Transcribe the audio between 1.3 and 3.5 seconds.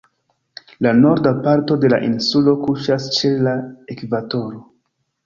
parto de la insulo kuŝas ĉe